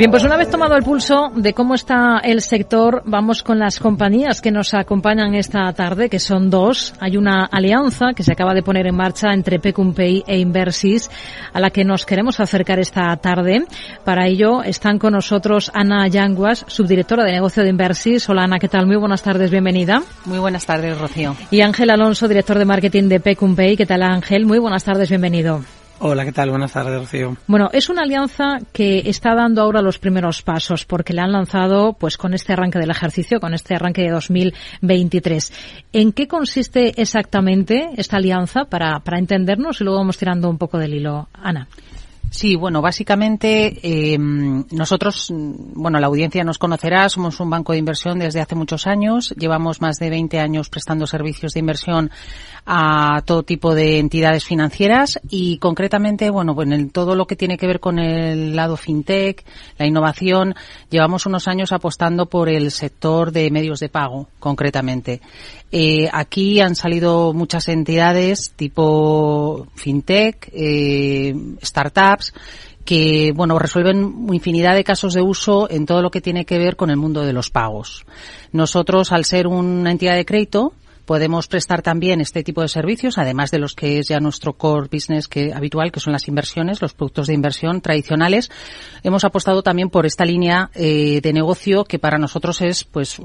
[0.00, 3.78] Bien, pues una vez tomado el pulso de cómo está el sector, vamos con las
[3.78, 6.94] compañías que nos acompañan esta tarde, que son dos.
[7.00, 11.10] Hay una alianza que se acaba de poner en marcha entre Pecumpay e Inversis,
[11.52, 13.66] a la que nos queremos acercar esta tarde.
[14.02, 18.26] Para ello están con nosotros Ana Yanguas, subdirectora de negocio de Inversis.
[18.30, 18.86] Hola Ana, ¿qué tal?
[18.86, 20.02] Muy buenas tardes, bienvenida.
[20.24, 21.36] Muy buenas tardes, Rocío.
[21.50, 23.76] Y Ángel Alonso, director de marketing de Pecumpay.
[23.76, 24.46] ¿Qué tal Ángel?
[24.46, 25.60] Muy buenas tardes, bienvenido.
[26.02, 26.48] Hola, ¿qué tal?
[26.48, 27.36] Buenas tardes, Rocío.
[27.46, 31.92] Bueno, es una alianza que está dando ahora los primeros pasos porque la han lanzado
[31.92, 35.52] pues con este arranque del ejercicio, con este arranque de 2023.
[35.92, 40.78] ¿En qué consiste exactamente esta alianza para, para entendernos y luego vamos tirando un poco
[40.78, 41.28] del hilo?
[41.34, 41.68] Ana.
[42.30, 48.20] Sí, bueno, básicamente eh, nosotros, bueno, la audiencia nos conocerá, somos un banco de inversión
[48.20, 52.10] desde hace muchos años, llevamos más de 20 años prestando servicios de inversión
[52.66, 57.58] a todo tipo de entidades financieras y concretamente, bueno, pues en todo lo que tiene
[57.58, 59.44] que ver con el lado fintech,
[59.76, 60.54] la innovación,
[60.88, 65.20] llevamos unos años apostando por el sector de medios de pago, concretamente.
[65.72, 72.19] Eh, aquí han salido muchas entidades tipo fintech, eh, startups,
[72.84, 76.76] que bueno resuelven infinidad de casos de uso en todo lo que tiene que ver
[76.76, 78.04] con el mundo de los pagos.
[78.52, 80.72] Nosotros, al ser una entidad de crédito,
[81.10, 84.88] podemos prestar también este tipo de servicios, además de los que es ya nuestro core
[84.92, 88.48] business que, habitual, que son las inversiones, los productos de inversión tradicionales.
[89.02, 93.18] Hemos apostado también por esta línea eh, de negocio que para nosotros es pues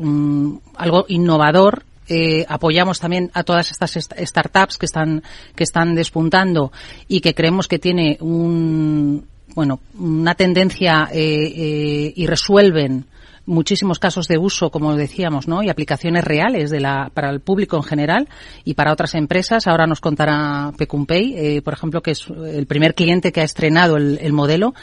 [0.76, 5.24] algo innovador eh, apoyamos también a todas estas startups que están
[5.56, 6.72] que están despuntando
[7.08, 9.26] y que creemos que tiene un
[9.56, 13.06] bueno una tendencia eh, eh, y resuelven
[13.46, 15.64] muchísimos casos de uso, como decíamos, ¿no?
[15.64, 18.28] Y aplicaciones reales de la, para el público en general
[18.64, 19.68] y para otras empresas.
[19.68, 23.98] Ahora nos contará Pecumpay, eh, por ejemplo, que es el primer cliente que ha estrenado
[23.98, 24.74] el, el modelo.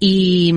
[0.00, 0.52] Y,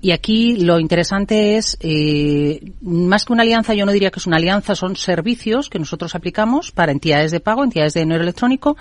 [0.00, 4.26] y, aquí lo interesante es, eh, más que una alianza, yo no diría que es
[4.26, 8.76] una alianza, son servicios que nosotros aplicamos para entidades de pago, entidades de dinero electrónico.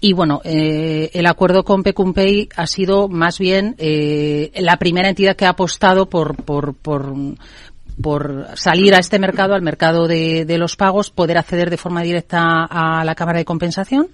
[0.00, 5.34] Y bueno, eh, el acuerdo con Pecumpay ha sido más bien eh, la primera entidad
[5.34, 7.12] que ha apostado por, por, por
[8.02, 12.02] por salir a este mercado, al mercado de, de, los pagos, poder acceder de forma
[12.02, 14.08] directa a la Cámara de Compensación.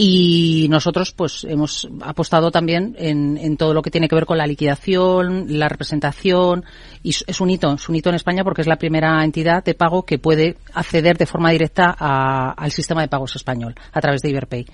[0.00, 4.46] Y nosotros pues hemos apostado también en, todo lo que tiene que ver con la
[4.46, 6.64] liquidación, la representación.
[7.02, 9.74] Y es un hito, es un hito en España porque es la primera entidad de
[9.74, 14.22] pago que puede acceder de forma directa a, al sistema de pagos español a través
[14.22, 14.66] de Iberpay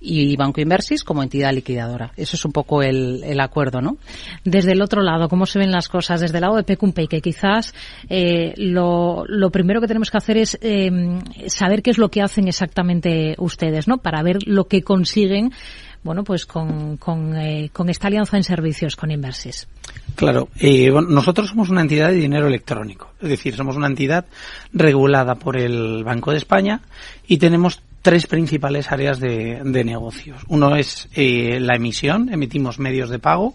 [0.00, 2.12] y Banco Inversis como entidad liquidadora.
[2.16, 3.98] Eso es un poco el, el, acuerdo, ¿no?
[4.44, 6.20] Desde el otro lado, ¿cómo se ven las cosas?
[6.20, 7.74] Desde el lado de Pecumpay, que quizás
[8.08, 10.90] eh, lo, lo, primero que tenemos que hacer es eh,
[11.46, 13.98] saber qué es lo que hacen exactamente ustedes, ¿no?
[13.98, 15.52] Para ver lo que consiguen
[16.02, 19.68] bueno, pues con, con, eh, con esta alianza en servicios con Inversis.
[20.14, 24.24] Claro, eh, bueno, nosotros somos una entidad de dinero electrónico, es decir, somos una entidad
[24.72, 26.80] regulada por el Banco de España
[27.26, 30.42] y tenemos tres principales áreas de, de negocios.
[30.48, 33.54] Uno es eh, la emisión, emitimos medios de pago,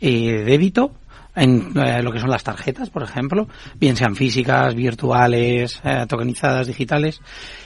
[0.00, 0.92] eh, débito,
[1.34, 3.48] en eh, lo que son las tarjetas, por ejemplo,
[3.78, 7.20] bien sean físicas, virtuales, eh, tokenizadas, digitales.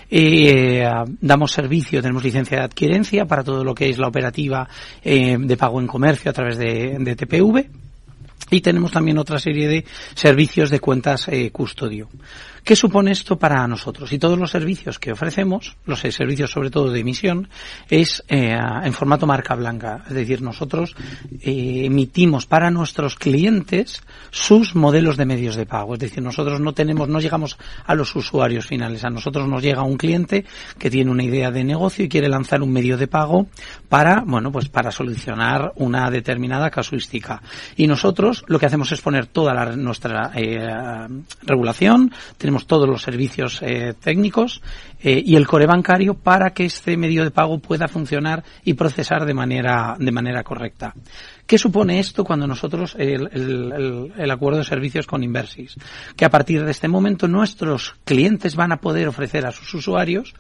[0.09, 0.89] Eh,
[1.21, 4.69] damos servicio, tenemos licencia de adquirencia para todo lo que es la operativa
[5.03, 7.69] de pago en comercio a través de, de TPV.
[8.53, 9.85] Y tenemos también otra serie de
[10.15, 12.09] servicios de cuentas custodio.
[12.67, 14.13] ¿Qué supone esto para nosotros?
[14.13, 17.49] Y todos los servicios que ofrecemos, los servicios sobre todo de emisión,
[17.89, 20.03] es eh, en formato marca blanca.
[20.09, 20.97] Es decir, nosotros
[21.43, 25.95] eh, emitimos para nuestros clientes sus modelos de medios de pago.
[25.95, 29.05] Es decir, nosotros no tenemos, no llegamos a los usuarios finales.
[29.05, 30.45] A nosotros nos llega un cliente
[30.77, 33.47] que tiene una idea de negocio y quiere lanzar un medio de pago
[33.89, 37.41] para, bueno, pues para solucionar una determinada casuística.
[37.77, 41.07] Y nosotros lo que hacemos es poner toda la, nuestra eh,
[41.45, 44.63] regulación, tenemos todos los servicios eh, técnicos
[45.03, 49.27] eh, y el core bancario para que este medio de pago pueda funcionar y procesar
[49.27, 50.95] de manera, de manera correcta.
[51.47, 55.77] ¿Qué supone esto cuando nosotros, el, el, el, acuerdo de servicios con Inversis?
[56.17, 60.35] Que a partir de este momento nuestros clientes van a poder ofrecer a sus usuarios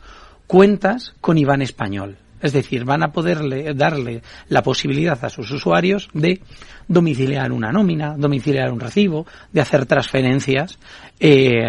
[0.46, 2.16] cuentas con IBAN español.
[2.40, 6.40] Es decir, van a poderle darle la posibilidad a sus usuarios de
[6.88, 10.78] domiciliar una nómina, domiciliar un recibo, de hacer transferencias
[11.18, 11.64] eh,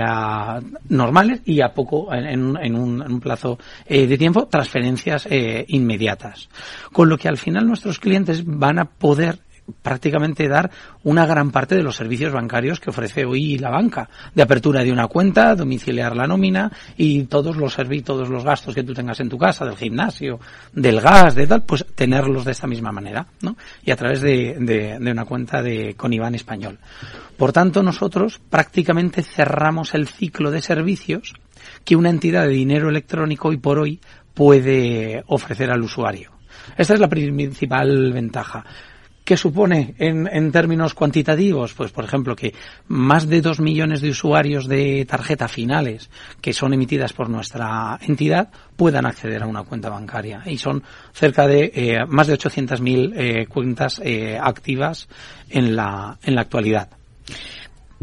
[0.90, 5.66] normales y a poco, en, en, un, en un, plazo eh, de tiempo, transferencias eh,
[5.70, 6.50] inmediatas.
[6.92, 9.40] Con lo que al final nuestros clientes van a poder
[9.82, 10.70] prácticamente dar
[11.04, 14.92] una gran parte de los servicios bancarios que ofrece hoy la banca, de apertura de
[14.92, 19.20] una cuenta, domiciliar la nómina y todos los servicios, todos los gastos que tú tengas
[19.20, 20.40] en tu casa, del gimnasio,
[20.74, 23.58] del gas, de tal, pues tenerlos de esta misma manera, ¿no?
[23.84, 26.78] Y a través de, de, de una cuenta de con Iván español.
[27.38, 31.34] Por tanto, nosotros prácticamente cerramos el ciclo de servicios
[31.84, 34.00] que una entidad de dinero electrónico hoy por hoy
[34.34, 36.32] puede ofrecer al usuario.
[36.78, 38.66] Esta es la principal ventaja.
[39.28, 41.74] ¿Qué supone en, términos cuantitativos?
[41.74, 42.54] Pues, por ejemplo, que
[42.88, 46.10] más de dos millones de usuarios de tarjeta finales
[46.40, 48.48] que son emitidas por nuestra entidad
[48.78, 50.44] puedan acceder a una cuenta bancaria.
[50.46, 50.82] Y son
[51.12, 55.10] cerca de eh, más de 800.000 eh, cuentas eh, activas
[55.50, 56.88] en la, en la actualidad.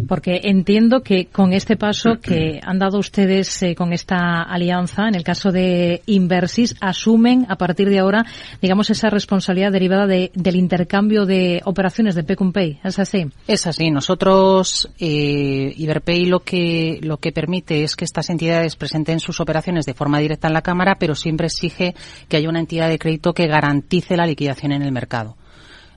[0.09, 5.15] Porque entiendo que con este paso que han dado ustedes eh, con esta alianza, en
[5.15, 8.25] el caso de Inversis, asumen a partir de ahora,
[8.61, 12.81] digamos, esa responsabilidad derivada de, del intercambio de operaciones de Pay.
[12.83, 13.27] ¿Es así?
[13.47, 13.91] Es así.
[13.91, 19.87] Nosotros, eh, Iberpay lo que, lo que permite es que estas entidades presenten sus operaciones
[19.87, 21.95] de forma directa en la Cámara, pero siempre exige
[22.29, 25.37] que haya una entidad de crédito que garantice la liquidación en el mercado.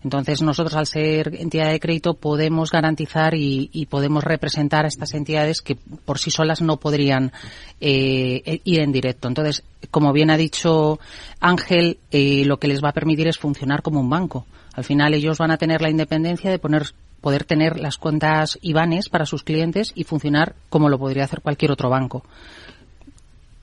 [0.08, 5.14] Entonces nosotros al ser entidad de crédito podemos garantizar y, y podemos representar a estas
[5.14, 7.34] entidades que por sí solas no podrían
[7.82, 9.28] eh, ir en directo.
[9.28, 10.98] Entonces, como bien ha dicho
[11.42, 14.46] Ángel, eh, lo que les va a permitir es funcionar como un banco.
[14.76, 16.84] Al final ellos van a tener la independencia de poner
[17.20, 21.72] poder tener las cuentas IBANES para sus clientes y funcionar como lo podría hacer cualquier
[21.72, 22.24] otro banco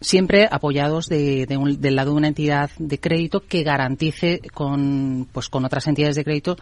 [0.04, 5.26] siempre apoyados de, de un, del lado de una entidad de crédito que garantice con,
[5.32, 6.56] pues, con otras entidades de crédito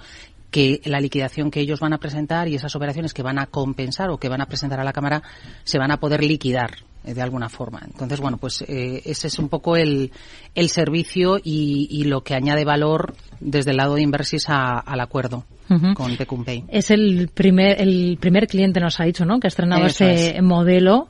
[0.50, 4.10] que la liquidación que ellos van a presentar y esas operaciones que van a compensar
[4.10, 5.22] o que van a presentar a la Cámara
[5.64, 6.70] se van a poder liquidar
[7.04, 7.80] eh, de alguna forma.
[7.84, 10.12] Entonces, bueno, pues eh, ese es un poco el,
[10.54, 15.00] el servicio y, y, lo que añade valor desde el lado de Inversis a, al
[15.00, 15.44] acuerdo.
[15.70, 16.26] Uh -huh.
[16.26, 16.64] con Pay.
[16.68, 19.40] Es el primer, el primer cliente, nos ha dicho, ¿no?
[19.40, 20.42] Que ha estrenado Eso este es.
[20.42, 21.08] modelo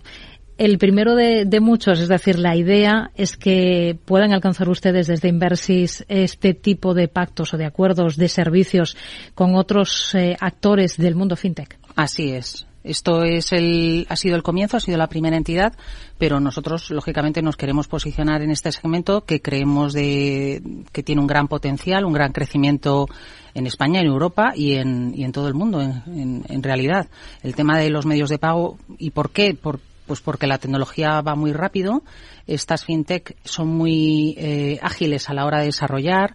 [0.64, 6.04] el primero de, muchos, es decir, la idea es que puedan alcanzar ustedes desde Inversis
[6.06, 8.96] este tipo de pactos o de acuerdos de servicios
[9.34, 11.78] con otros eh, actores del mundo fintech.
[11.96, 12.64] Así es.
[12.84, 15.72] Esto es el, ha sido el comienzo, ha sido la primera entidad,
[16.16, 20.62] pero nosotros, lógicamente, nos queremos posicionar en este segmento que creemos de,
[20.92, 23.08] que tiene un gran potencial, un gran crecimiento
[23.54, 27.08] en España, en Europa y en, y en todo el mundo, en, en, en realidad.
[27.42, 29.54] El tema de los medios de pago, ¿y por qué?
[29.54, 29.80] Por,
[30.12, 32.02] pues porque la tecnología va muy rápido,
[32.46, 36.34] estas fintech son muy eh, ágiles a la hora de desarrollar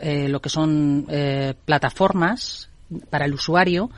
[0.00, 2.70] eh, lo que son eh, plataformas
[3.10, 3.90] para el usuario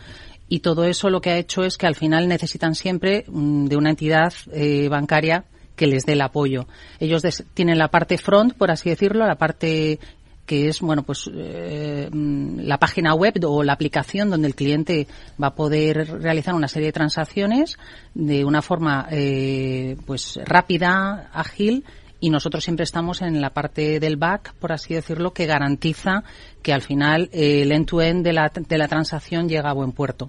[0.49, 3.77] y todo eso lo que ha hecho es que al final necesitan siempre mm, de
[3.77, 5.45] una entidad eh, bancaria
[5.77, 6.67] que les dé el apoyo.
[7.01, 7.23] Ellos
[7.53, 10.01] tienen la parte front, por así decirlo, la parte
[10.49, 15.07] que es bueno pues eh, la página web o la aplicación donde el cliente
[15.41, 17.79] va a poder realizar una serie de transacciones
[18.15, 21.85] de una forma eh, pues rápida, ágil
[22.19, 26.25] y nosotros siempre estamos en la parte del back, por así decirlo, que garantiza
[26.63, 29.93] que al final eh, el end-to-end -end de, la, de la transacción llega a buen
[29.93, 30.29] puerto.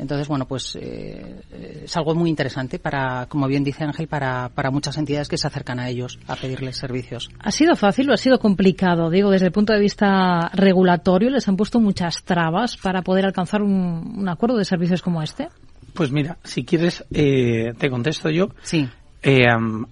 [0.00, 4.70] Entonces, bueno, pues eh, es algo muy interesante para, como bien dice Ángel, para, para
[4.70, 7.30] muchas entidades que se acercan a ellos a pedirles servicios.
[7.38, 9.10] ¿Ha sido fácil o ha sido complicado?
[9.10, 13.62] Digo, desde el punto de vista regulatorio, ¿les han puesto muchas trabas para poder alcanzar
[13.62, 15.48] un, un acuerdo de servicios como este?
[15.94, 18.50] Pues mira, si quieres, eh, te contesto yo.
[18.62, 18.88] Sí.
[19.22, 19.44] Eh,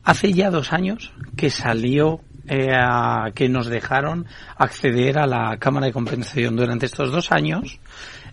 [0.05, 5.87] hace ya dos años que salió eh, a, que nos dejaron acceder a la Cámara
[5.87, 7.79] de Compensación durante estos dos años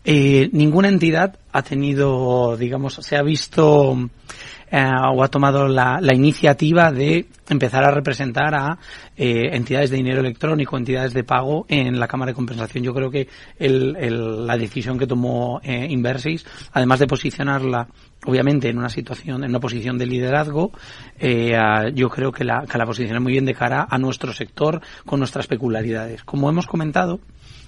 [0.06, 3.98] eh, ninguna entidad ha tenido, digamos, se ha visto
[4.72, 4.84] eh,
[5.14, 8.78] o ha tomado la, la, iniciativa de empezar a representar a
[9.16, 12.84] eh, entidades de dinero electrónico, entidades de pago en la Cámara de Compensación.
[12.84, 17.88] Yo creo que el, el, la decisión que tomó eh, Inversis, además de posicionarla
[18.26, 20.72] obviamente en una situación, en una posición de liderazgo,
[21.20, 21.54] eh,
[21.94, 25.20] yo creo que la, que la posiciona muy bien de cara a nuestro sector con
[25.20, 26.24] nuestras peculiaridades.
[26.24, 27.20] Como hemos comentado,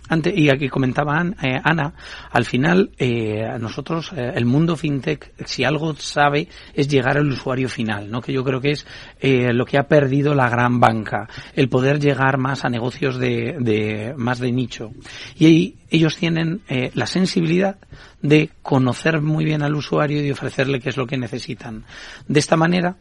[0.10, 1.94] antes, y aquí comentaban eh, Ana,
[2.32, 7.68] al final eh, nosotros eh, el mundo fintech si algo sabe es llegar al usuario
[7.68, 8.22] final, ¿no?
[8.22, 8.86] Que yo creo que es
[9.20, 13.58] eh, lo que ha perdido la gran banca, el poder llegar más a negocios de,
[13.60, 14.92] de más de nicho.
[15.38, 17.78] Y ahí ellos tienen eh, la sensibilidad
[18.22, 21.84] de conocer muy bien al usuario y ofrecerle qué es lo que necesitan.
[22.28, 22.96] De esta manera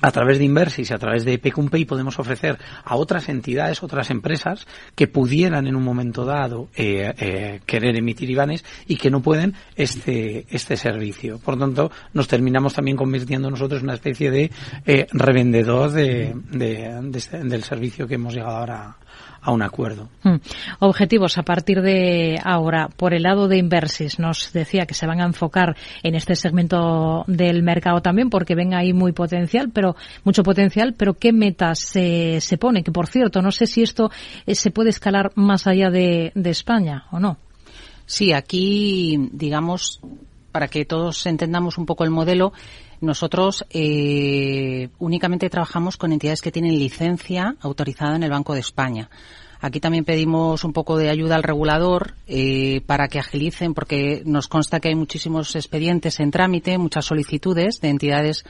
[0.00, 4.10] a través de Inversis y a través de Pay podemos ofrecer a otras entidades, otras
[4.10, 9.20] empresas que pudieran en un momento dado eh, eh, querer emitir IBANES y que no
[9.20, 11.38] pueden este, este servicio.
[11.38, 14.50] Por tanto, nos terminamos también convirtiendo nosotros en una especie de
[14.86, 18.96] eh, revendedor de, de, de este, del servicio que hemos llegado ahora
[19.40, 20.08] a un acuerdo.
[20.22, 20.36] Hmm.
[20.80, 22.88] Objetivos a partir de ahora.
[22.88, 27.24] Por el lado de Inversis, nos decía que se van a enfocar en este segmento
[27.26, 32.40] del mercado también porque ven ahí muy potencial, pero mucho potencial, pero ¿qué metas se,
[32.40, 32.82] se pone?
[32.82, 34.10] Que por cierto, no sé si esto
[34.46, 37.38] eh, se puede escalar más allá de, de España o no.
[38.06, 40.00] Sí, aquí, digamos,
[40.52, 42.52] para que todos entendamos un poco el modelo,
[43.00, 49.10] nosotros eh, únicamente trabajamos con entidades que tienen licencia autorizada en el Banco de España.
[49.60, 54.46] Aquí también pedimos un poco de ayuda al regulador eh, para que agilicen, porque nos
[54.46, 58.44] consta que hay muchísimos expedientes en trámite, muchas solicitudes de entidades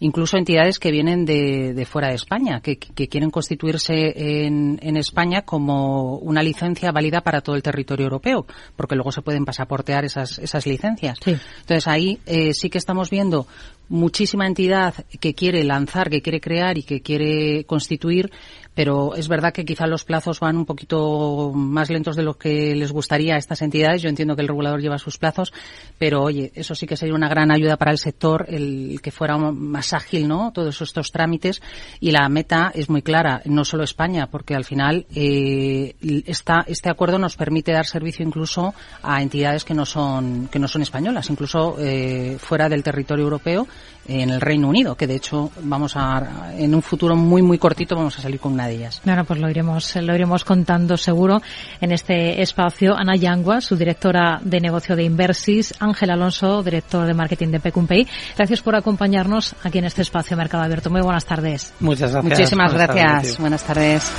[0.00, 4.96] incluso entidades que vienen de, de fuera de España, que, que quieren constituirse en, en,
[4.96, 10.04] España como una licencia válida para todo el territorio europeo, porque luego se pueden pasaportear
[10.04, 11.18] esas, esas licencias.
[11.22, 11.36] Sí.
[11.60, 13.46] Entonces ahí eh, sí que estamos viendo
[13.90, 18.30] muchísima entidad que quiere lanzar, que quiere crear y que quiere constituir,
[18.72, 22.74] pero es verdad que quizá los plazos van un poquito más lentos de lo que
[22.76, 24.00] les gustaría a estas entidades.
[24.00, 25.52] Yo entiendo que el regulador lleva sus plazos,
[25.98, 29.36] pero oye, eso sí que sería una gran ayuda para el sector, el que fuera
[29.36, 30.52] más ágil, ¿no?
[30.52, 31.62] Todos estos trámites
[32.00, 35.94] y la meta es muy clara, no solo España, porque al final eh,
[36.26, 40.82] este acuerdo nos permite dar servicio incluso a entidades que no son que no son
[40.82, 43.66] españolas, incluso eh, fuera del territorio europeo
[44.08, 47.94] en el Reino Unido, que de hecho vamos a, en un futuro muy, muy cortito
[47.94, 49.00] vamos a salir con una de ellas.
[49.04, 51.40] Bueno, pues lo iremos, lo iremos contando seguro
[51.80, 52.96] en este espacio.
[52.96, 58.06] Ana Yangua, su directora de negocio de Inversis, Ángel Alonso, director de marketing de Pecumpay.
[58.36, 60.90] Gracias por acompañarnos aquí en este espacio Mercado Abierto.
[60.90, 61.72] Muy buenas tardes.
[61.80, 62.24] Muchas gracias.
[62.24, 63.12] Muchísimas buenas gracias.
[63.12, 64.12] Tardes, buenas tardes.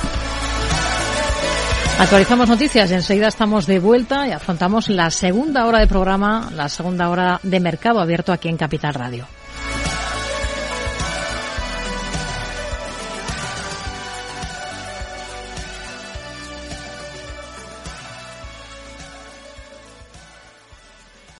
[1.98, 6.68] Actualizamos noticias y enseguida estamos de vuelta y afrontamos la segunda hora de programa, la
[6.68, 9.26] segunda hora de mercado abierto aquí en Capital Radio.